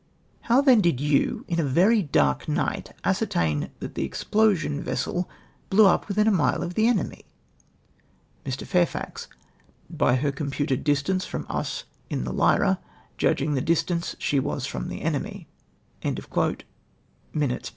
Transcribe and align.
''^" 0.01 0.03
How 0.47 0.61
then 0.61 0.81
did 0.81 0.99
you, 0.99 1.45
in 1.47 1.59
a 1.59 1.63
very 1.63 2.01
dark 2.01 2.47
night, 2.49 2.91
ascertain 3.03 3.69
that 3.81 3.93
the 3.93 4.03
explosion 4.03 4.81
vessel 4.81 5.29
blew 5.69 5.85
up 5.85 6.07
luithin 6.07 6.27
a 6.27 6.31
Tiiile 6.31 6.63
of 6.63 6.73
the 6.73 6.87
enemy?" 6.87 7.23
Me. 8.43 8.51
Fairfax. 8.51 9.27
—"By 10.01 10.15
her 10.15 10.31
computed 10.31 10.83
distance 10.83 11.27
from 11.27 11.45
us 11.51 11.83
in 12.09 12.23
the 12.23 12.33
Lyra, 12.33 12.79
judging 13.19 13.53
the 13.53 13.61
distance 13.61 14.15
she 14.17 14.39
was 14.39 14.65
from 14.65 14.87
the 14.89 15.03
enemy." 15.03 15.47
{Minutes, 16.03 16.63
p. 17.31 17.59